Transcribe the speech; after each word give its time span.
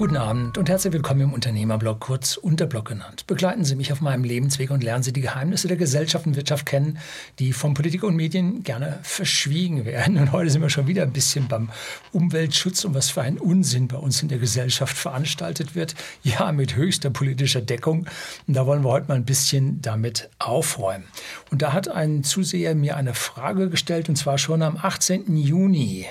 Guten 0.00 0.16
Abend 0.16 0.56
und 0.56 0.70
herzlich 0.70 0.94
willkommen 0.94 1.20
im 1.20 1.34
Unternehmerblog, 1.34 2.00
kurz 2.00 2.38
Unterblog 2.38 2.86
genannt. 2.86 3.26
Begleiten 3.26 3.66
Sie 3.66 3.76
mich 3.76 3.92
auf 3.92 4.00
meinem 4.00 4.24
Lebensweg 4.24 4.70
und 4.70 4.82
lernen 4.82 5.02
Sie 5.02 5.12
die 5.12 5.20
Geheimnisse 5.20 5.68
der 5.68 5.76
Gesellschaft 5.76 6.26
und 6.26 6.36
Wirtschaft 6.36 6.64
kennen, 6.64 6.98
die 7.38 7.52
von 7.52 7.74
Politik 7.74 8.02
und 8.02 8.16
Medien 8.16 8.62
gerne 8.62 8.98
verschwiegen 9.02 9.84
werden. 9.84 10.16
Und 10.16 10.32
heute 10.32 10.48
sind 10.48 10.62
wir 10.62 10.70
schon 10.70 10.86
wieder 10.86 11.02
ein 11.02 11.12
bisschen 11.12 11.48
beim 11.48 11.68
Umweltschutz 12.12 12.86
und 12.86 12.94
was 12.94 13.10
für 13.10 13.20
ein 13.20 13.36
Unsinn 13.36 13.88
bei 13.88 13.98
uns 13.98 14.22
in 14.22 14.28
der 14.28 14.38
Gesellschaft 14.38 14.96
veranstaltet 14.96 15.74
wird. 15.74 15.94
Ja, 16.22 16.50
mit 16.50 16.76
höchster 16.76 17.10
politischer 17.10 17.60
Deckung. 17.60 18.06
Und 18.46 18.54
da 18.54 18.64
wollen 18.64 18.82
wir 18.82 18.88
heute 18.88 19.08
mal 19.08 19.16
ein 19.16 19.26
bisschen 19.26 19.82
damit 19.82 20.30
aufräumen. 20.38 21.04
Und 21.50 21.60
da 21.60 21.74
hat 21.74 21.88
ein 21.88 22.24
Zuseher 22.24 22.74
mir 22.74 22.96
eine 22.96 23.12
Frage 23.12 23.68
gestellt 23.68 24.08
und 24.08 24.16
zwar 24.16 24.38
schon 24.38 24.62
am 24.62 24.78
18. 24.78 25.36
Juni 25.36 26.06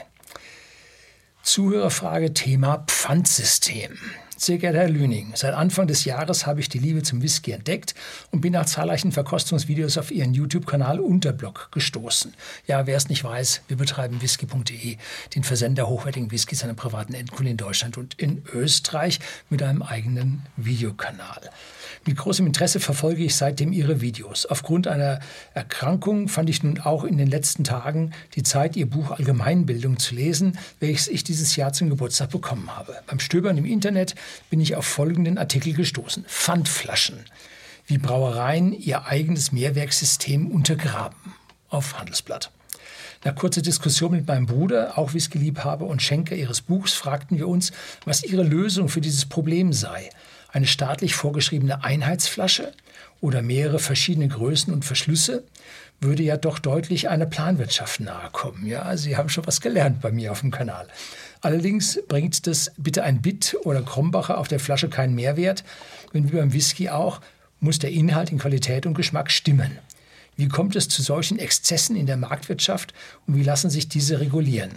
Zuhörerfrage 1.50 2.32
Thema 2.32 2.84
Pfandsystem. 2.86 3.98
Sehr 4.42 4.58
geehrter 4.58 4.80
Herr 4.80 4.90
Lüning, 4.90 5.34
seit 5.36 5.54
Anfang 5.54 5.86
des 5.88 6.06
Jahres 6.06 6.46
habe 6.46 6.62
ich 6.62 6.70
die 6.70 6.80
Liebe 6.80 7.04
zum 7.04 7.22
Whisky 7.22 7.52
entdeckt 7.52 7.94
und 8.32 8.40
bin 8.40 8.54
nach 8.54 8.66
zahlreichen 8.66 9.12
Verkostungsvideos 9.12 9.98
auf 9.98 10.12
Ihren 10.12 10.34
YouTube-Kanal 10.34 11.02
Unterblock 11.02 11.68
gestoßen. 11.74 12.34
Ja, 12.66 12.88
wer 12.88 12.96
es 12.96 13.10
nicht 13.10 13.22
weiß, 13.22 13.64
wir 13.68 13.76
betreiben 13.76 14.22
whisky.de, 14.22 14.96
den 15.36 15.44
Versender 15.44 15.90
hochwertigen 15.90 16.32
Whiskys 16.32 16.64
an 16.64 16.74
privaten 16.78 17.16
Endkunden 17.16 17.52
in 17.52 17.58
Deutschland 17.58 17.98
und 17.98 18.14
in 18.14 18.42
Österreich 18.54 19.20
mit 19.50 19.62
einem 19.62 19.82
eigenen 19.82 20.44
Videokanal. 20.56 21.50
Mit 22.06 22.16
großem 22.16 22.48
Interesse 22.48 22.80
verfolge 22.80 23.24
ich 23.26 23.36
seitdem 23.36 23.74
Ihre 23.74 24.00
Videos. 24.00 24.46
Aufgrund 24.46 24.88
einer 24.88 25.20
Erkrankung 25.54 26.30
fand 26.30 26.50
ich 26.50 26.64
nun 26.64 26.80
auch 26.80 27.04
in 27.04 27.18
den 27.18 27.28
letzten 27.28 27.66
Tagen 27.66 28.14
die 28.36 28.44
Zeit, 28.44 28.78
Ihr 28.78 28.90
Buch 28.90 29.12
Allgemeinbildung 29.12 30.00
zu 30.00 30.16
lesen, 30.16 30.58
welches 30.80 31.10
ich 31.10 31.26
dieses 31.26 31.58
Jahr 31.58 31.74
zum 31.74 31.90
Geburtstag 31.90 32.30
bekommen 32.30 32.74
habe. 32.74 32.96
Beim 33.06 33.20
Stöbern 33.20 33.58
im 33.58 33.66
Internet 33.66 34.16
bin 34.50 34.62
ich 34.62 34.76
auf 34.76 34.86
folgenden 34.86 35.38
Artikel 35.38 35.74
gestoßen. 35.74 36.26
Pfandflaschen. 36.26 37.26
Wie 37.88 37.98
Brauereien 37.98 38.74
ihr 38.74 39.06
eigenes 39.06 39.52
Mehrwerksystem 39.52 40.52
untergraben. 40.52 41.18
Auf 41.70 42.00
Handelsblatt. 42.00 42.52
Nach 43.26 43.36
kurzer 43.36 43.62
Diskussion 43.62 44.12
mit 44.12 44.28
meinem 44.28 44.46
Bruder, 44.46 44.98
auch 44.98 45.14
Whisky-Liebhaber 45.14 45.86
und 45.86 46.02
Schenker 46.02 46.36
ihres 46.36 46.62
Buchs, 46.62 46.94
fragten 46.94 47.38
wir 47.38 47.48
uns, 47.48 47.72
was 48.06 48.24
ihre 48.24 48.44
Lösung 48.44 48.88
für 48.88 49.02
dieses 49.02 49.26
Problem 49.26 49.74
sei. 49.74 50.10
Eine 50.52 50.68
staatlich 50.68 51.16
vorgeschriebene 51.16 51.84
Einheitsflasche 51.84 52.72
oder 53.22 53.42
mehrere 53.42 53.80
verschiedene 53.80 54.30
Größen 54.30 54.74
und 54.74 54.86
Verschlüsse 54.86 55.44
würde 56.00 56.24
ja 56.24 56.38
doch 56.38 56.60
deutlich 56.60 57.10
einer 57.10 57.26
Planwirtschaft 57.26 58.00
nahekommen. 58.00 58.66
Ja, 58.66 58.96
Sie 58.96 59.18
haben 59.18 59.30
schon 59.30 59.46
was 59.46 59.60
gelernt 59.60 60.00
bei 60.02 60.12
mir 60.12 60.32
auf 60.32 60.40
dem 60.40 60.52
Kanal. 60.52 60.88
Allerdings 61.42 62.00
bringt 62.08 62.48
das 62.48 62.72
bitte 62.78 63.04
ein 63.04 63.22
Bit 63.22 63.56
oder 63.64 63.82
Krombacher 63.82 64.38
auf 64.38 64.48
der 64.48 64.60
Flasche 64.60 64.90
keinen 64.90 65.16
Mehrwert. 65.16 65.64
Wenn 66.12 66.32
wie 66.32 66.38
beim 66.38 66.54
Whisky 66.54 66.90
auch, 66.90 67.22
muss 67.60 67.80
der 67.80 67.92
Inhalt 67.92 68.32
in 68.32 68.40
Qualität 68.40 68.86
und 68.86 68.94
Geschmack 68.94 69.32
stimmen. 69.32 69.80
Wie 70.36 70.48
kommt 70.48 70.76
es 70.76 70.90
zu 70.90 71.02
solchen 71.02 71.40
Exzessen 71.40 71.96
in 71.96 72.06
der 72.06 72.18
Marktwirtschaft 72.18 72.94
und 73.28 73.36
wie 73.36 73.44
lassen 73.44 73.70
sich 73.70 73.90
diese 73.90 74.20
regulieren? 74.20 74.72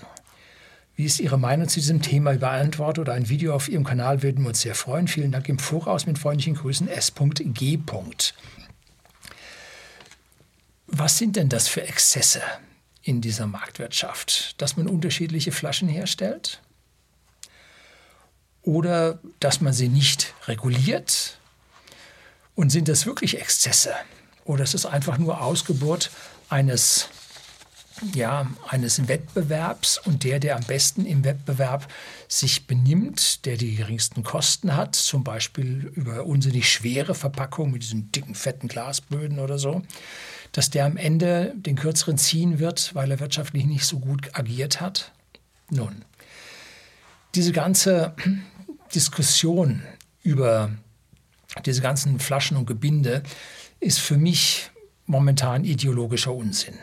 Wie 0.95 1.05
ist 1.05 1.21
Ihre 1.21 1.39
Meinung 1.39 1.69
zu 1.69 1.81
diesem 1.81 2.03
Thema? 2.03 2.35
Über 2.35 2.51
Antwort 2.51 2.99
oder 2.99 3.15
ein 3.15 3.29
Video 3.29 3.55
auf 3.55 3.69
Ihrem 3.69 3.85
Kanal 3.85 4.23
würden 4.23 4.45
wir 4.45 4.49
uns 4.49 4.61
sehr 4.61 4.75
freuen. 4.75 5.09
Vielen 5.09 5.33
Dank 5.33 5.49
im 5.49 5.59
Voraus 5.59 6.07
mit 6.07 6.19
freundlichen 6.19 6.55
Grüßen 6.55 6.87
S.G. 6.89 7.79
Was 10.87 11.19
sind 11.19 11.37
denn 11.37 11.49
das 11.49 11.69
für 11.69 11.83
Exzesse? 11.83 12.43
In 13.03 13.21
dieser 13.21 13.47
Marktwirtschaft, 13.47 14.61
dass 14.61 14.77
man 14.77 14.87
unterschiedliche 14.87 15.53
Flaschen 15.53 15.89
herstellt 15.89 16.61
oder 18.63 19.19
dass 19.41 19.61
man 19.61 19.73
sie 19.73 19.89
nicht 19.89 20.35
reguliert? 20.47 21.39
Und 22.55 22.71
sind 22.71 22.89
das 22.89 23.07
wirklich 23.07 23.41
Exzesse 23.41 23.95
oder 24.45 24.63
ist 24.63 24.75
es 24.75 24.85
einfach 24.85 25.17
nur 25.17 25.41
Ausgeburt 25.41 26.11
eines 26.51 27.09
ja, 28.15 28.51
eines 28.69 29.07
Wettbewerbs 29.07 29.99
und 29.99 30.25
der, 30.25 30.41
der 30.41 30.57
am 30.57 30.65
besten 30.65 31.07
im 31.07 31.25
Wettbewerb 31.25 31.89
sich 32.29 32.67
benimmt, 32.67 33.45
der 33.47 33.57
die 33.57 33.77
geringsten 33.77 34.23
Kosten 34.25 34.77
hat, 34.77 34.97
zum 34.97 35.25
Beispiel 35.25 35.93
über 35.95 36.25
unsinnig 36.25 36.71
schwere 36.71 37.15
Verpackungen 37.15 37.73
mit 37.73 37.83
diesen 37.83 38.11
dicken, 38.11 38.35
fetten 38.35 38.69
Glasböden 38.69 39.39
oder 39.39 39.59
so, 39.59 39.83
dass 40.53 40.71
der 40.71 40.85
am 40.85 40.97
Ende 40.97 41.53
den 41.57 41.77
kürzeren 41.77 42.19
ziehen 42.19 42.59
wird, 42.59 42.95
weil 42.95 43.11
er 43.11 43.21
wirtschaftlich 43.21 43.65
nicht 43.65 43.85
so 43.85 43.99
gut 43.99 44.31
agiert 44.35 44.81
hat? 44.81 45.13
Nun, 45.71 46.05
diese 47.35 47.53
ganze 47.53 48.15
Diskussion 48.95 49.83
über 50.23 50.71
diese 51.65 51.83
ganzen 51.83 52.19
Flaschen 52.19 52.57
und 52.57 52.67
Gebinde 52.67 53.23
ist 53.81 53.99
für 53.99 54.17
mich 54.17 54.71
momentan 55.07 55.65
ideologischer 55.65 56.33
Unsinn. 56.33 56.79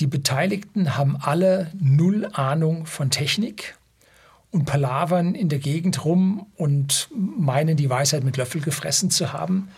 Die 0.00 0.06
Beteiligten 0.06 0.96
haben 0.96 1.16
alle 1.16 1.72
null 1.78 2.28
Ahnung 2.32 2.86
von 2.86 3.10
Technik 3.10 3.76
und 4.50 4.64
palavern 4.64 5.34
in 5.34 5.48
der 5.48 5.58
Gegend 5.58 6.04
rum 6.04 6.46
und 6.56 7.08
meinen, 7.14 7.76
die 7.76 7.90
Weisheit 7.90 8.22
mit 8.22 8.36
Löffel 8.36 8.60
gefressen 8.60 9.10
zu 9.10 9.32
haben. 9.32 9.68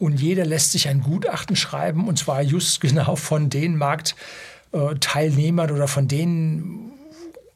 Und 0.00 0.18
jeder 0.18 0.46
lässt 0.46 0.72
sich 0.72 0.88
ein 0.88 1.02
Gutachten 1.02 1.56
schreiben, 1.56 2.08
und 2.08 2.18
zwar 2.18 2.40
just 2.40 2.80
genau 2.80 3.16
von 3.16 3.50
den 3.50 3.76
Marktteilnehmern 3.76 5.70
oder 5.70 5.86
von 5.88 6.08
den 6.08 6.92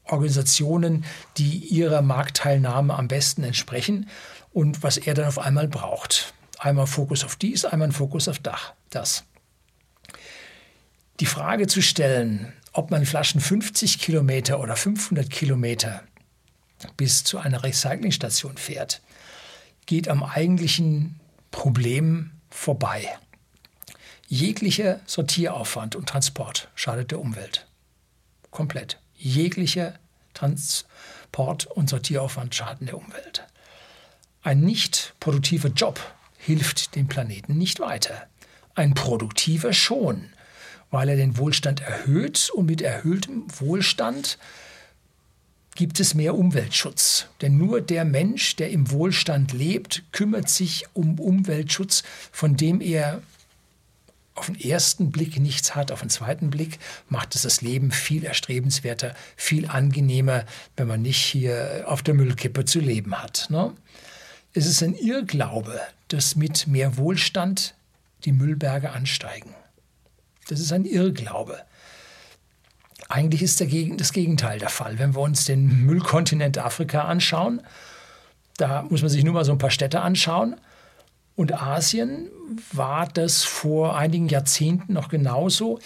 Organisationen, 0.05 1.06
die 1.38 1.56
ihrer 1.56 2.03
Marktteilnahme 2.03 2.94
am 2.94 3.09
besten 3.09 3.44
entsprechen 3.44 4.10
und 4.53 4.82
was 4.82 4.99
er 4.99 5.15
dann 5.15 5.25
auf 5.25 5.38
einmal 5.38 5.69
braucht. 5.69 6.34
Einmal 6.59 6.87
Fokus 6.87 7.25
auf 7.25 7.37
dies, 7.37 7.65
einmal 7.65 7.88
ein 7.88 7.93
Fokus 7.93 8.28
auf 8.28 8.41
das. 8.91 9.25
Die 11.21 11.26
Frage 11.26 11.66
zu 11.66 11.81
stellen, 11.81 12.53
ob 12.75 12.91
man 12.91 13.06
Flaschen 13.06 13.41
50 13.41 13.99
Kilometer 13.99 14.61
oder 14.61 14.76
500 14.76 15.31
Kilometer 15.31 16.03
bis 16.99 17.25
zu 17.25 17.38
einer 17.38 17.65
Recyclingstation 17.65 18.59
fährt, 18.59 19.00
geht 19.87 20.09
am 20.09 20.22
eigentlichen 20.22 21.21
Problem 21.54 22.32
vorbei. 22.50 23.16
Jeglicher 24.26 24.98
Sortieraufwand 25.06 25.94
und 25.94 26.09
Transport 26.09 26.69
schadet 26.75 27.12
der 27.12 27.20
Umwelt. 27.20 27.69
Komplett. 28.50 28.98
Jeglicher 29.15 29.94
Transport 30.34 31.66
und 31.66 31.88
Sortieraufwand 31.88 32.56
schaden 32.56 32.88
der 32.88 32.98
Umwelt. 32.98 33.47
Ein 34.43 34.62
nicht 34.62 35.14
produktiver 35.20 35.69
Job 35.69 36.00
hilft 36.38 36.97
dem 36.97 37.06
Planeten 37.06 37.56
nicht 37.56 37.78
weiter. 37.78 38.26
Ein 38.75 38.94
produktiver 38.94 39.72
schon, 39.72 40.32
weil 40.91 41.09
er 41.09 41.16
den 41.16 41.38
Wohlstand 41.38 41.81
erhöht 41.81 42.50
und 42.50 42.66
mit 42.66 42.82
erhöhtem 42.82 43.44
Wohlstand 43.60 44.38
gibt 45.84 46.00
es 46.00 46.14
mehr 46.14 46.34
Umweltschutz. 46.34 47.26
Denn 47.42 47.58
nur 47.58 47.82
der 47.82 48.06
Mensch, 48.06 48.56
der 48.56 48.70
im 48.70 48.90
Wohlstand 48.90 49.52
lebt, 49.52 50.02
kümmert 50.12 50.48
sich 50.48 50.86
um 50.94 51.20
Umweltschutz, 51.20 52.04
von 52.32 52.56
dem 52.56 52.80
er 52.80 53.20
auf 54.34 54.46
den 54.46 54.58
ersten 54.58 55.10
Blick 55.10 55.38
nichts 55.38 55.74
hat, 55.74 55.92
auf 55.92 56.00
den 56.00 56.08
zweiten 56.08 56.48
Blick 56.48 56.78
macht 57.10 57.34
es 57.34 57.42
das 57.42 57.60
Leben 57.60 57.90
viel 57.90 58.24
erstrebenswerter, 58.24 59.14
viel 59.36 59.68
angenehmer, 59.68 60.46
wenn 60.74 60.88
man 60.88 61.02
nicht 61.02 61.20
hier 61.22 61.84
auf 61.86 62.02
der 62.02 62.14
Müllkippe 62.14 62.64
zu 62.64 62.80
leben 62.80 63.22
hat. 63.22 63.48
Ne? 63.50 63.70
Es 64.54 64.64
ist 64.64 64.82
ein 64.82 64.94
Irrglaube, 64.94 65.78
dass 66.08 66.34
mit 66.34 66.66
mehr 66.66 66.96
Wohlstand 66.96 67.74
die 68.24 68.32
Müllberge 68.32 68.88
ansteigen. 68.88 69.54
Das 70.48 70.60
ist 70.60 70.72
ein 70.72 70.86
Irrglaube. 70.86 71.60
Eigentlich 73.08 73.42
ist 73.42 73.60
das 73.60 74.12
Gegenteil 74.12 74.58
der 74.58 74.70
Fall. 74.70 74.98
Wenn 74.98 75.14
wir 75.14 75.20
uns 75.20 75.44
den 75.44 75.84
Müllkontinent 75.84 76.58
Afrika 76.58 77.02
anschauen, 77.02 77.60
da 78.56 78.82
muss 78.82 79.02
man 79.02 79.10
sich 79.10 79.24
nur 79.24 79.34
mal 79.34 79.44
so 79.44 79.52
ein 79.52 79.58
paar 79.58 79.70
Städte 79.70 80.00
anschauen. 80.00 80.56
Und 81.36 81.52
Asien 81.52 82.30
war 82.72 83.08
das 83.08 83.44
vor 83.44 83.96
einigen 83.96 84.28
Jahrzehnten 84.28 84.92
noch 84.92 85.08
genauso, 85.08 85.80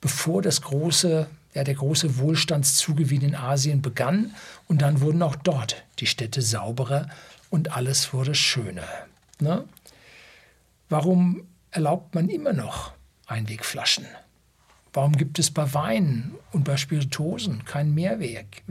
bevor 0.00 0.42
das 0.42 0.62
große, 0.62 1.26
ja, 1.54 1.64
der 1.64 1.74
große 1.74 2.18
Wohlstandszugewinn 2.18 3.22
in 3.22 3.34
Asien 3.34 3.82
begann. 3.82 4.34
Und 4.68 4.82
dann 4.82 5.00
wurden 5.00 5.22
auch 5.22 5.36
dort 5.36 5.84
die 5.98 6.06
Städte 6.06 6.40
sauberer 6.40 7.08
und 7.50 7.76
alles 7.76 8.14
wurde 8.14 8.34
schöner. 8.34 8.88
Ne? 9.40 9.64
Warum 10.88 11.44
erlaubt 11.70 12.14
man 12.14 12.28
immer 12.28 12.52
noch 12.52 12.92
Einwegflaschen? 13.26 14.06
Warum 14.92 15.16
gibt 15.16 15.38
es 15.38 15.50
bei 15.50 15.72
Wein 15.72 16.32
und 16.52 16.64
bei 16.64 16.76
Spirituosen 16.76 17.64
keinen 17.64 17.94
Mehrweg? 17.94 18.62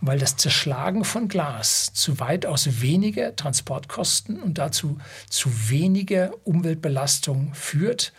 Weil 0.00 0.18
das 0.18 0.36
Zerschlagen 0.36 1.04
von 1.04 1.28
Glas 1.28 1.92
zu 1.92 2.18
weitaus 2.18 2.80
weniger 2.80 3.36
Transportkosten 3.36 4.40
und 4.40 4.58
dazu 4.58 4.98
zu 5.28 5.70
weniger 5.70 6.32
Umweltbelastung 6.44 7.54
führt, 7.54 8.12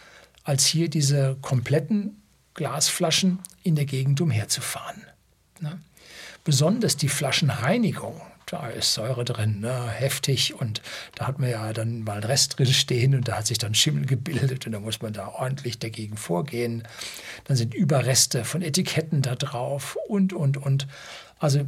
als 0.44 0.66
hier 0.66 0.90
diese 0.90 1.38
kompletten 1.42 2.22
Glasflaschen 2.54 3.40
in 3.64 3.76
der 3.76 3.86
Gegend 3.86 4.22
umherzufahren. 4.22 5.04
Ne? 5.60 5.80
Besonders 6.44 6.98
die 6.98 7.10
Flaschenreinigung, 7.10 8.22
da 8.46 8.68
ist 8.68 8.94
Säure 8.94 9.26
drin, 9.26 9.60
ne, 9.60 9.90
heftig. 9.90 10.54
Und 10.60 10.82
da 11.16 11.28
hat 11.28 11.40
man 11.40 11.50
ja 11.50 11.74
dann 11.74 12.04
mal 12.04 12.14
einen 12.14 12.24
Rest 12.24 12.58
drin 12.58 12.68
stehen 12.68 13.16
und 13.16 13.28
da 13.28 13.38
hat 13.38 13.48
sich 13.48 13.58
dann 13.58 13.74
Schimmel 13.74 14.06
gebildet 14.06 14.66
und 14.66 14.72
da 14.72 14.80
muss 14.80 15.02
man 15.02 15.14
da 15.14 15.28
ordentlich 15.30 15.80
dagegen 15.80 16.18
vorgehen. 16.18 16.88
Dann 17.46 17.58
sind 17.58 17.74
Überreste 17.74 18.46
von 18.46 18.62
Etiketten 18.62 19.22
da 19.22 19.36
drauf 19.36 19.98
und, 20.08 20.34
und, 20.34 20.58
und. 20.58 20.88
Also 21.40 21.66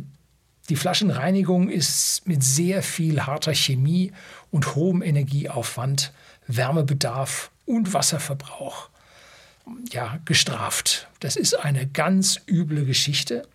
die 0.70 0.76
Flaschenreinigung 0.76 1.70
ist 1.70 2.28
mit 2.28 2.44
sehr 2.44 2.82
viel 2.82 3.22
harter 3.22 3.54
Chemie 3.54 4.12
und 4.52 4.76
hohem 4.76 5.02
Energieaufwand, 5.04 6.12
Wärmebedarf 6.48 7.52
und 7.66 7.94
Wasserverbrauch 7.94 8.90
ja, 9.92 10.20
gestraft. 10.26 11.08
Das 11.20 11.36
ist 11.36 11.56
eine 11.56 11.88
ganz 11.88 12.40
üble 12.48 12.86
Geschichte. 12.86 13.48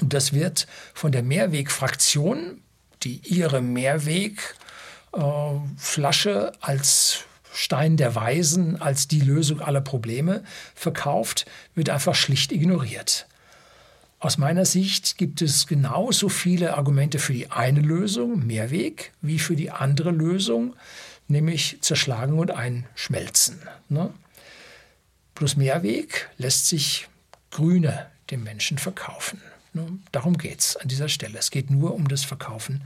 Und 0.00 0.14
das 0.14 0.32
wird 0.32 0.66
von 0.94 1.12
der 1.12 1.22
Mehrwegfraktion, 1.22 2.62
die 3.02 3.20
ihre 3.24 3.60
Mehrwegflasche 3.60 6.52
als 6.60 7.26
Stein 7.52 7.96
der 7.96 8.14
Weisen, 8.14 8.80
als 8.80 9.08
die 9.08 9.20
Lösung 9.20 9.60
aller 9.60 9.82
Probleme 9.82 10.44
verkauft, 10.74 11.44
wird 11.74 11.90
einfach 11.90 12.14
schlicht 12.14 12.52
ignoriert. 12.52 13.26
Aus 14.20 14.38
meiner 14.38 14.64
Sicht 14.64 15.18
gibt 15.18 15.42
es 15.42 15.66
genauso 15.66 16.28
viele 16.28 16.74
Argumente 16.74 17.18
für 17.18 17.32
die 17.32 17.50
eine 17.50 17.80
Lösung, 17.80 18.46
Mehrweg, 18.46 19.10
wie 19.20 19.40
für 19.40 19.56
die 19.56 19.72
andere 19.72 20.12
Lösung, 20.12 20.76
nämlich 21.26 21.78
zerschlagen 21.80 22.38
und 22.38 22.52
einschmelzen. 22.52 23.60
Ne? 23.88 24.14
Plus 25.34 25.56
Mehrweg 25.56 26.30
lässt 26.38 26.68
sich 26.68 27.08
Grüne 27.50 28.06
dem 28.30 28.44
Menschen 28.44 28.78
verkaufen. 28.78 29.42
Darum 30.12 30.36
geht 30.36 30.60
es 30.60 30.76
an 30.76 30.88
dieser 30.88 31.08
Stelle. 31.08 31.38
Es 31.38 31.50
geht 31.50 31.70
nur 31.70 31.94
um 31.94 32.08
das 32.08 32.24
Verkaufen 32.24 32.82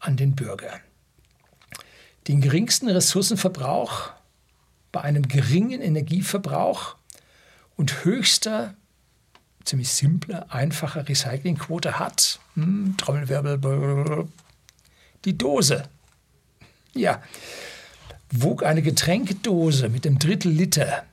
an 0.00 0.16
den 0.16 0.34
Bürger. 0.34 0.80
Den 2.28 2.40
geringsten 2.40 2.88
Ressourcenverbrauch 2.88 4.12
bei 4.90 5.00
einem 5.00 5.26
geringen 5.26 5.80
Energieverbrauch 5.80 6.96
und 7.76 8.04
höchster, 8.04 8.74
ziemlich 9.64 9.90
simple, 9.90 10.50
einfache 10.52 11.08
Recyclingquote 11.08 11.98
hat, 11.98 12.40
hm, 12.54 12.96
Trommelwirbel, 12.98 14.28
die 15.24 15.38
Dose. 15.38 15.88
Ja, 16.94 17.22
wog 18.30 18.64
eine 18.64 18.82
Getränkedose 18.82 19.88
mit 19.88 20.04
dem 20.04 20.18
Drittel 20.18 20.52
Liter 20.52 21.04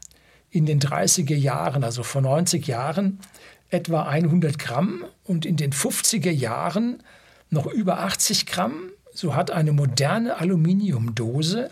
in 0.51 0.65
den 0.65 0.79
30er 0.79 1.35
Jahren, 1.35 1.83
also 1.83 2.03
vor 2.03 2.21
90 2.21 2.65
Jahren, 2.67 3.19
etwa 3.69 4.03
100 4.03 4.57
Gramm 4.57 5.05
und 5.23 5.45
in 5.45 5.57
den 5.57 5.71
50er 5.71 6.31
Jahren 6.31 7.03
noch 7.49 7.67
über 7.67 7.99
80 7.99 8.45
Gramm. 8.45 8.91
So 9.13 9.35
hat 9.35 9.51
eine 9.51 9.71
moderne 9.71 10.37
Aluminiumdose 10.37 11.71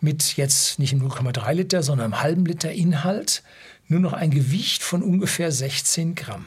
mit 0.00 0.36
jetzt 0.36 0.78
nicht 0.78 0.94
0,3 0.94 1.52
Liter, 1.52 1.82
sondern 1.82 2.12
einem 2.12 2.22
halben 2.22 2.46
Liter 2.46 2.72
Inhalt 2.72 3.42
nur 3.88 4.00
noch 4.00 4.12
ein 4.12 4.30
Gewicht 4.30 4.82
von 4.82 5.02
ungefähr 5.02 5.52
16 5.52 6.14
Gramm. 6.14 6.46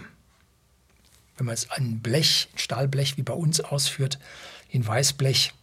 Wenn 1.38 1.46
man 1.46 1.54
es 1.54 1.70
ein 1.70 2.00
Blech, 2.00 2.50
Stahlblech 2.56 3.18
wie 3.18 3.24
bei 3.24 3.34
uns 3.34 3.62
ausführt, 3.62 4.18
in 4.70 4.86
Weißblech, 4.86 5.54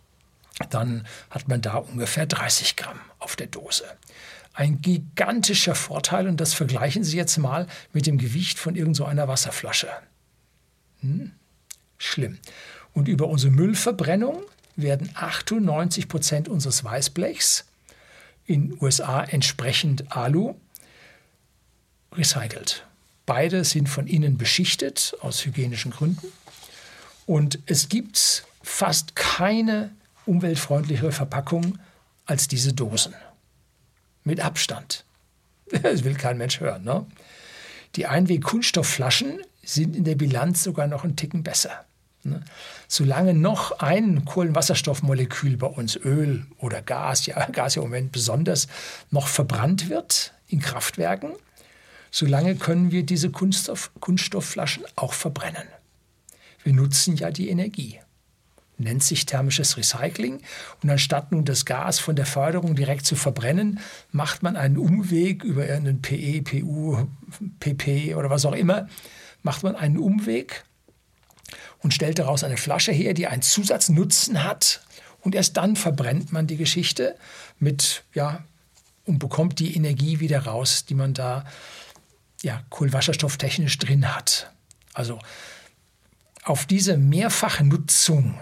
dann 0.71 1.05
hat 1.31 1.49
man 1.49 1.61
da 1.61 1.77
ungefähr 1.77 2.27
30 2.27 2.77
Gramm 2.77 2.99
auf 3.19 3.35
der 3.35 3.49
Dose 3.49 3.85
ein 4.55 4.81
gigantischer 4.81 5.75
Vorteil 5.75 6.29
und 6.29 6.41
das 6.41 6.55
vergleichen 6.55 7.03
Sie 7.03 7.17
jetzt 7.17 7.37
mal 7.39 7.67
mit 7.93 8.07
dem 8.07 8.19
Gewicht 8.19 8.59
von 8.59 8.77
irgendeiner 8.77 9.23
so 9.23 9.29
Wasserflasche. 9.29 9.89
Hm? 11.01 11.33
Schlimm. 11.99 12.39
Und 12.93 13.09
über 13.09 13.27
unsere 13.27 13.53
Müllverbrennung 13.53 14.43
werden 14.77 15.11
98 15.15 16.09
Prozent 16.09 16.49
unseres 16.49 16.85
Weißblechs, 16.85 17.65
in 18.47 18.77
USA 18.81 19.25
entsprechend 19.25 20.17
Alu, 20.17 20.55
recycelt. 22.13 22.87
Beide 23.27 23.65
sind 23.65 23.89
von 23.89 24.07
innen 24.07 24.37
beschichtet 24.37 25.17
aus 25.21 25.45
hygienischen 25.45 25.91
Gründen. 25.91 26.29
Und 27.27 27.59
es 27.67 27.89
gibt 27.89 28.45
fast 28.63 29.17
keine 29.17 29.91
umweltfreundlichere 30.27 31.11
Verpackung 31.11 31.79
als 32.27 32.47
diese 32.49 32.73
Dosen 32.73 33.15
mit 34.25 34.41
Abstand. 34.41 35.05
Das 35.83 36.05
will 36.05 36.15
kein 36.15 36.37
Mensch 36.37 36.61
hören. 36.61 36.85
Ne? 36.85 37.07
Die 37.97 38.07
Einweg-Kunststoffflaschen 38.07 39.41
sind 39.63 39.97
in 39.97 40.05
der 40.05 40.15
Bilanz 40.15 40.63
sogar 40.63 40.87
noch 40.87 41.05
einen 41.05 41.17
Ticken 41.17 41.43
besser. 41.43 41.85
Ne? 42.23 42.43
Solange 42.87 43.35
noch 43.35 43.81
ein 43.81 44.25
Kohlenwasserstoffmolekül 44.25 45.57
bei 45.57 45.67
uns, 45.67 45.97
Öl 45.97 46.47
oder 46.59 46.83
Gas, 46.83 47.27
ja, 47.27 47.47
Gas 47.53 47.77
im 47.77 47.83
Moment 47.83 48.13
besonders, 48.13 48.69
noch 49.11 49.27
verbrannt 49.27 49.89
wird 49.89 50.33
in 50.49 50.61
Kraftwerken, 50.61 51.33
solange 52.11 52.57
können 52.57 52.91
wir 52.91 53.05
diese 53.05 53.31
Kunststoff, 53.31 53.91
Kunststoffflaschen 54.01 54.85
auch 54.97 55.13
verbrennen. 55.13 55.67
Wir 56.63 56.73
nutzen 56.73 57.17
ja 57.17 57.31
die 57.31 57.49
Energie 57.49 58.01
nennt 58.79 59.03
sich 59.03 59.27
thermisches 59.27 59.77
Recycling. 59.77 60.41
Und 60.83 60.91
anstatt 60.91 61.33
nun 61.33 61.45
das 61.45 61.65
Gas 61.65 61.99
von 61.99 62.17
der 62.17 62.27
Förderung 62.27 62.75
direkt 62.75 63.07
zu 63.07 63.17
verbrennen, 63.17 63.81
macht 64.11 64.43
man 64.43 64.57
einen 64.57 64.79
Umweg 64.79 65.45
über 65.45 65.63
einen 65.63 66.03
PE, 66.03 66.43
PU, 66.43 67.07
PP 67.61 68.15
oder 68.15 68.31
was 68.31 68.45
auch 68.45 68.53
immer, 68.55 68.89
macht 69.43 69.63
man 69.63 69.77
einen 69.77 69.99
Umweg 69.99 70.65
und 71.81 71.95
stellt 71.95 72.19
daraus 72.19 72.45
eine 72.45 72.57
Flasche 72.57 72.93
her, 72.93 73.15
die 73.15 73.27
einen 73.27 73.43
Zusatznutzen 73.43 74.43
hat. 74.43 74.81
Und 75.21 75.35
erst 75.35 75.57
dann 75.57 75.77
verbrennt 75.77 76.33
man 76.33 76.47
die 76.47 76.57
Geschichte 76.57 77.17
mit, 77.59 78.05
ja, 78.13 78.45
und 79.07 79.19
bekommt 79.19 79.59
die 79.59 79.77
Energie 79.77 80.21
wieder 80.21 80.47
raus, 80.47 80.87
die 80.87 80.95
man 80.95 81.15
da 81.15 81.45
ja, 82.43 82.63
kohlenwasserstofftechnisch 82.71 83.79
drin 83.79 84.15
hat. 84.15 84.51
Also 84.93 85.19
auf 86.43 86.67
diese 86.67 86.97
Mehrfachnutzung 86.97 88.41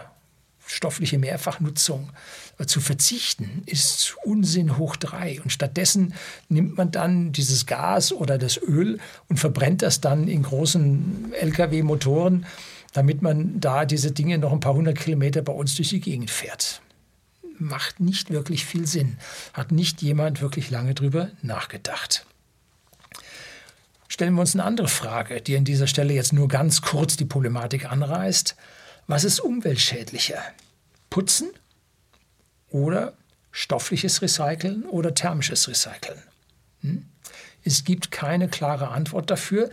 stoffliche 0.73 1.19
Mehrfachnutzung 1.19 2.11
äh, 2.59 2.67
zu 2.67 2.81
verzichten, 2.81 3.63
ist 3.67 4.17
Unsinn 4.25 4.79
hoch 4.79 4.97
drei. 4.97 5.41
Und 5.43 5.51
stattdessen 5.51 6.15
nimmt 6.49 6.77
man 6.77 6.91
dann 6.91 7.33
dieses 7.33 7.67
Gas 7.67 8.13
oder 8.13 8.39
das 8.39 8.61
Öl 8.61 8.99
und 9.29 9.39
verbrennt 9.39 9.83
das 9.83 10.00
dann 10.00 10.29
in 10.29 10.43
großen 10.43 11.33
Lkw-Motoren, 11.35 12.47
damit 12.93 13.23
man 13.23 13.61
da 13.61 13.85
diese 13.85 14.12
Dinge 14.12 14.38
noch 14.38 14.52
ein 14.52 14.61
paar 14.61 14.75
hundert 14.75 14.99
Kilometer 14.99 15.43
bei 15.43 15.52
uns 15.52 15.75
durch 15.76 15.91
die 15.91 16.00
Gegend 16.00 16.31
fährt. 16.31 16.83
Macht 17.59 18.00
nicht 18.00 18.31
wirklich 18.31 18.67
viel 18.67 18.87
Sinn. 18.87 19.19
Hat 19.52 19.73
nicht 19.73 20.02
jemand 20.02 20.41
wirklich 20.41 20.71
lange 20.71 20.95
drüber 20.95 21.31
nachgedacht. 21.43 22.26
Stellen 24.09 24.35
wir 24.35 24.41
uns 24.43 24.55
eine 24.55 24.64
andere 24.64 24.88
Frage, 24.88 25.41
die 25.41 25.57
an 25.57 25.64
dieser 25.64 25.87
Stelle 25.87 26.12
jetzt 26.12 26.35
nur 26.35 26.49
ganz 26.49 26.83
kurz 26.83 27.17
die 27.17 27.25
Problematik 27.25 27.91
anreißt. 27.91 28.57
Was 29.06 29.25
ist 29.25 29.40
umweltschädlicher? 29.40 30.42
Putzen 31.11 31.50
oder 32.71 33.14
stoffliches 33.50 34.23
Recyceln 34.23 34.85
oder 34.85 35.14
thermisches 35.14 35.68
Recyceln? 35.68 36.23
Hm? 36.80 37.06
Es 37.64 37.85
gibt 37.85 38.11
keine 38.11 38.49
klare 38.49 38.88
Antwort 38.88 39.30
dafür. 39.30 39.71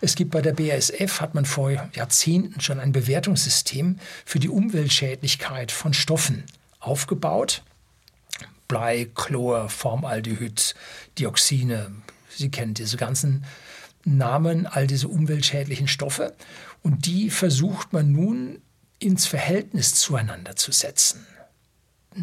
Es 0.00 0.14
gibt 0.14 0.30
bei 0.30 0.42
der 0.42 0.52
BASF, 0.52 1.20
hat 1.20 1.34
man 1.34 1.46
vor 1.46 1.70
Jahrzehnten 1.70 2.60
schon 2.60 2.80
ein 2.80 2.92
Bewertungssystem 2.92 3.98
für 4.24 4.38
die 4.38 4.48
Umweltschädlichkeit 4.48 5.72
von 5.72 5.94
Stoffen 5.94 6.44
aufgebaut. 6.78 7.62
Blei, 8.68 9.08
Chlor, 9.14 9.68
Formaldehyd, 9.68 10.74
Dioxine, 11.18 11.90
Sie 12.36 12.50
kennen 12.50 12.74
diese 12.74 12.96
ganzen 12.96 13.44
Namen, 14.04 14.66
all 14.66 14.86
diese 14.86 15.08
umweltschädlichen 15.08 15.88
Stoffe. 15.88 16.34
Und 16.82 17.06
die 17.06 17.30
versucht 17.30 17.92
man 17.92 18.12
nun 18.12 18.60
ins 18.98 19.26
Verhältnis 19.26 19.94
zueinander 19.94 20.56
zu 20.56 20.72
setzen. 20.72 21.26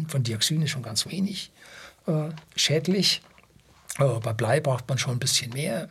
Von 0.08 0.22
Dioxin 0.22 0.62
ist 0.62 0.70
schon 0.70 0.82
ganz 0.82 1.06
wenig 1.06 1.52
äh, 2.06 2.30
schädlich. 2.56 3.22
Aber 3.96 4.20
bei 4.20 4.32
Blei 4.32 4.60
braucht 4.60 4.88
man 4.88 4.98
schon 4.98 5.12
ein 5.12 5.18
bisschen 5.18 5.52
mehr. 5.52 5.88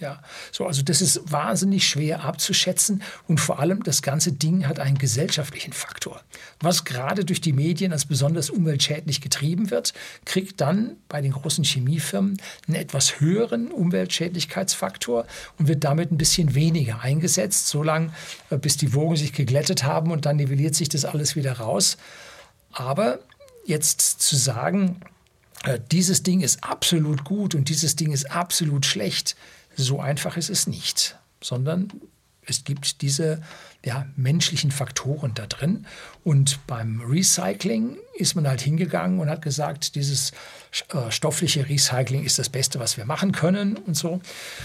Ja, 0.00 0.20
so, 0.50 0.66
also 0.66 0.82
das 0.82 1.00
ist 1.00 1.30
wahnsinnig 1.30 1.86
schwer 1.86 2.24
abzuschätzen 2.24 3.00
und 3.28 3.38
vor 3.38 3.60
allem 3.60 3.84
das 3.84 4.02
ganze 4.02 4.32
Ding 4.32 4.66
hat 4.66 4.80
einen 4.80 4.98
gesellschaftlichen 4.98 5.72
Faktor. 5.72 6.20
Was 6.58 6.84
gerade 6.84 7.24
durch 7.24 7.40
die 7.40 7.52
Medien 7.52 7.92
als 7.92 8.04
besonders 8.04 8.50
umweltschädlich 8.50 9.20
getrieben 9.20 9.70
wird, 9.70 9.94
kriegt 10.24 10.60
dann 10.60 10.96
bei 11.08 11.20
den 11.20 11.30
großen 11.30 11.62
Chemiefirmen 11.62 12.38
einen 12.66 12.74
etwas 12.74 13.20
höheren 13.20 13.70
Umweltschädlichkeitsfaktor 13.70 15.26
und 15.60 15.68
wird 15.68 15.84
damit 15.84 16.10
ein 16.10 16.18
bisschen 16.18 16.56
weniger 16.56 17.02
eingesetzt, 17.02 17.68
solange 17.68 18.12
äh, 18.50 18.58
bis 18.58 18.76
die 18.76 18.94
Wogen 18.94 19.14
sich 19.14 19.32
geglättet 19.32 19.84
haben 19.84 20.10
und 20.10 20.26
dann 20.26 20.36
nivelliert 20.36 20.74
sich 20.74 20.88
das 20.88 21.04
alles 21.04 21.36
wieder 21.36 21.52
raus. 21.58 21.98
Aber 22.72 23.20
jetzt 23.64 24.20
zu 24.20 24.34
sagen, 24.34 25.00
äh, 25.64 25.78
dieses 25.92 26.22
Ding 26.22 26.40
ist 26.40 26.64
absolut 26.64 27.24
gut 27.24 27.54
und 27.54 27.68
dieses 27.68 27.96
Ding 27.96 28.12
ist 28.12 28.30
absolut 28.30 28.86
schlecht, 28.86 29.36
so 29.76 30.00
einfach 30.00 30.36
ist 30.36 30.50
es 30.50 30.66
nicht, 30.66 31.18
sondern 31.40 31.92
Es 32.46 32.64
gibt 32.64 33.00
diese 33.00 33.40
ja, 33.84 34.06
menschlichen 34.16 34.70
Faktoren 34.70 35.32
da 35.34 35.46
drin. 35.46 35.86
Und 36.24 36.66
beim 36.66 37.00
Recycling 37.00 37.96
ist 38.16 38.34
man 38.34 38.46
halt 38.46 38.60
hingegangen 38.60 39.18
und 39.18 39.28
hat 39.28 39.42
gesagt, 39.42 39.94
dieses 39.94 40.32
äh, 40.90 41.10
stoffliche 41.10 41.68
Recycling 41.68 42.24
ist 42.24 42.38
das 42.38 42.48
Beste, 42.48 42.78
was 42.78 42.96
wir 42.96 43.04
machen 43.04 43.32
können 43.32 43.76
und 43.76 43.96
so. 43.96 44.20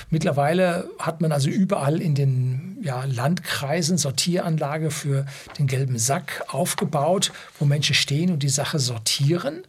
Mittlerweile 0.09 0.89
hat 0.99 1.21
man 1.21 1.31
also 1.31 1.49
überall 1.49 2.01
in 2.01 2.15
den 2.15 2.77
ja, 2.81 3.03
Landkreisen 3.05 3.97
Sortieranlage 3.97 4.91
für 4.91 5.25
den 5.57 5.67
gelben 5.67 5.97
Sack 5.99 6.43
aufgebaut, 6.47 7.31
wo 7.59 7.65
Menschen 7.65 7.95
stehen 7.95 8.31
und 8.31 8.43
die 8.43 8.49
Sache 8.49 8.79
sortieren. 8.79 9.63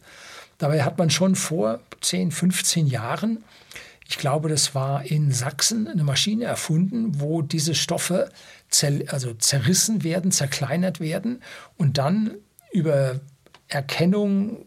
Dabei 0.57 0.83
hat 0.83 0.97
man 0.97 1.09
schon 1.09 1.35
vor 1.35 1.79
10, 2.01 2.31
15 2.31 2.87
Jahren 2.87 3.43
ich 4.11 4.17
glaube, 4.17 4.49
das 4.49 4.75
war 4.75 5.05
in 5.05 5.31
Sachsen 5.31 5.87
eine 5.87 6.03
Maschine 6.03 6.43
erfunden, 6.43 7.21
wo 7.21 7.41
diese 7.41 7.73
Stoffe 7.75 8.29
zer 8.69 8.91
also 9.07 9.33
zerrissen 9.33 10.03
werden, 10.03 10.33
zerkleinert 10.33 10.99
werden 10.99 11.41
und 11.77 11.97
dann 11.97 12.35
über 12.73 13.21
Erkennung 13.69 14.65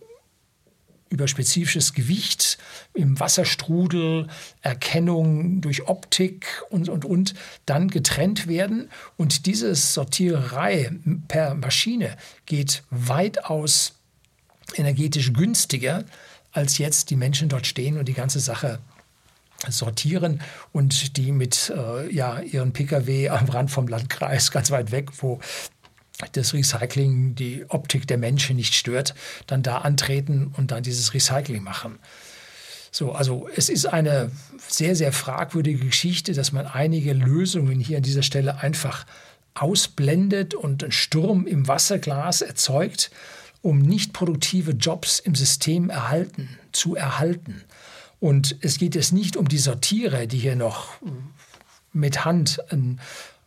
über 1.11 1.29
spezifisches 1.29 1.93
Gewicht 1.93 2.57
im 2.95 3.21
Wasserstrudel, 3.21 4.29
Erkennung 4.63 5.61
durch 5.61 5.87
Optik 5.87 6.65
und, 6.71 6.89
und, 6.89 7.05
und 7.05 7.35
dann 7.67 7.89
getrennt 7.89 8.49
werden. 8.49 8.91
Und 9.19 9.45
diese 9.45 9.75
Sortiererei 9.75 10.91
per 11.29 11.55
Maschine 11.55 12.17
geht 12.47 12.83
weitaus 12.91 13.93
energetisch 14.75 15.35
günstiger, 15.35 16.05
als 16.51 16.79
jetzt 16.79 17.11
die 17.11 17.17
Menschen 17.17 17.51
dort 17.51 17.67
stehen 17.67 17.99
und 17.99 18.09
die 18.09 18.15
ganze 18.15 18.41
Sache 18.41 18.81
sortieren 19.71 20.41
und 20.73 21.17
die 21.17 21.33
mit 21.33 21.73
äh, 21.75 22.13
ja, 22.13 22.41
ihren 22.41 22.73
Pkw 22.73 23.29
am 23.29 23.47
Rand 23.47 23.71
vom 23.71 23.89
Landkreis 23.89 24.51
ganz 24.51 24.71
weit 24.71 24.91
weg, 24.93 25.11
wo 25.19 25.41
das 26.33 26.55
Recycling 26.55 27.35
die 27.35 27.65
Optik 27.69 28.07
der 28.07 28.19
Menschen 28.19 28.57
nicht 28.57 28.75
stört, 28.75 29.15
dann 29.47 29.63
da 29.63 29.79
antreten 29.79 30.53
und 30.57 30.71
dann 30.71 30.83
dieses 30.83 31.13
Recycling 31.15 31.63
machen. 31.63 31.99
So, 32.91 33.13
also 33.13 33.49
es 33.57 33.69
ist 33.69 33.87
eine 33.87 34.31
sehr, 34.69 34.95
sehr 34.95 35.13
fragwürdige 35.13 35.87
Geschichte, 35.87 36.33
dass 36.33 36.53
man 36.53 36.67
einige 36.67 37.13
Lösungen 37.13 37.81
hier 37.81 37.97
an 37.97 38.05
dieser 38.05 38.23
Stelle 38.23 38.59
einfach 38.59 39.05
ausblendet 39.55 40.55
und 40.55 40.83
einen 40.83 40.93
Sturm 40.93 41.47
im 41.47 41.67
Wasserglas 41.67 42.41
erzeugt, 42.41 43.11
um 43.63 43.81
nicht 43.81 44.13
produktive 44.13 44.73
Jobs 44.73 45.19
im 45.19 45.35
System 45.35 45.91
erhalten, 45.91 46.57
zu 46.71 46.95
erhalten. 46.95 47.65
Und 48.25 48.57
es 48.63 48.79
geht 48.79 48.95
jetzt 48.95 49.13
nicht 49.13 49.37
um 49.37 49.49
die 49.49 49.59
Sortierer, 49.59 50.25
die 50.25 50.39
hier 50.39 50.57
noch 50.57 50.95
mit 51.93 52.25
Hand 52.25 52.59
einen, 52.73 52.99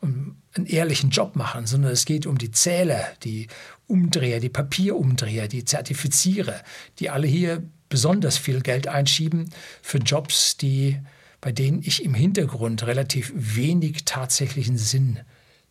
einen 0.04 0.68
ehrlichen 0.68 1.10
Job 1.10 1.36
machen, 1.36 1.66
sondern 1.66 1.92
es 1.92 2.06
geht 2.06 2.28
um 2.28 2.38
die 2.38 2.52
Zähler, 2.52 3.04
die 3.24 3.48
Umdreher, 3.88 4.40
die 4.40 4.50
Papierumdreher, 4.50 5.48
die 5.48 5.66
Zertifizierer, 5.66 6.62
die 7.00 7.10
alle 7.10 7.26
hier 7.26 7.64
besonders 7.90 8.38
viel 8.38 8.62
Geld 8.62 8.88
einschieben 8.88 9.50
für 9.82 9.98
Jobs, 9.98 10.58
die, 10.58 11.00
bei 11.42 11.52
denen 11.52 11.82
ich 11.82 12.06
im 12.06 12.14
Hintergrund 12.14 12.86
relativ 12.86 13.34
wenig 13.34 14.06
tatsächlichen 14.06 14.78
Sinn 14.78 15.22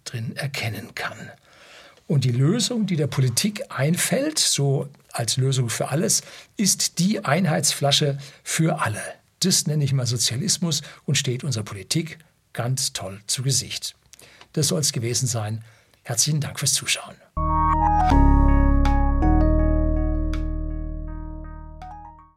drin 0.02 0.34
erkennen 0.34 0.96
kann. 0.96 1.30
Und 2.08 2.24
die 2.24 2.32
Lösung, 2.32 2.86
die 2.86 2.96
der 2.96 3.06
Politik 3.06 3.62
einfällt, 3.68 4.40
so 4.40 4.88
als 5.18 5.36
Lösung 5.36 5.68
für 5.68 5.88
alles, 5.88 6.22
ist 6.56 6.98
die 6.98 7.24
Einheitsflasche 7.24 8.18
für 8.42 8.80
alle. 8.80 9.02
Das 9.40 9.66
nenne 9.66 9.84
ich 9.84 9.92
mal 9.92 10.06
Sozialismus 10.06 10.82
und 11.04 11.16
steht 11.16 11.44
unserer 11.44 11.64
Politik 11.64 12.18
ganz 12.52 12.92
toll 12.92 13.20
zu 13.26 13.42
Gesicht. 13.42 13.94
Das 14.52 14.68
soll 14.68 14.80
es 14.80 14.92
gewesen 14.92 15.26
sein. 15.26 15.62
Herzlichen 16.02 16.40
Dank 16.40 16.58
fürs 16.58 16.72
Zuschauen. 16.72 17.16